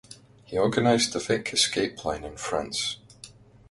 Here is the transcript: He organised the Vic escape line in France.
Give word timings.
He 0.45 0.57
organised 0.57 1.13
the 1.13 1.19
Vic 1.19 1.53
escape 1.53 2.03
line 2.03 2.23
in 2.23 2.35
France. 2.35 2.97